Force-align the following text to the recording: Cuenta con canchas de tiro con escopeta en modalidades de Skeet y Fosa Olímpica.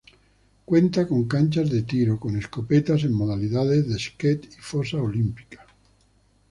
Cuenta 0.65 1.07
con 1.07 1.27
canchas 1.27 1.69
de 1.69 1.83
tiro 1.83 2.19
con 2.19 2.35
escopeta 2.35 2.95
en 2.95 3.13
modalidades 3.13 3.87
de 3.87 3.99
Skeet 3.99 4.45
y 4.45 4.59
Fosa 4.59 4.97
Olímpica. 4.97 5.63